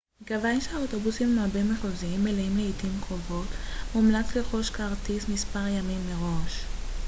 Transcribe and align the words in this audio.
מכיוון 0.21 0.61
שהאוטובוסים 0.61 1.39
הבין-מחוזיים 1.39 2.23
מלאים 2.23 2.57
לעתים 2.57 2.91
קרובות 3.07 3.47
מומלץ 3.95 4.35
לרכוש 4.35 4.69
כרטיס 4.69 5.29
מספר 5.29 5.67
ימים 5.67 6.09
מראש 6.09 6.65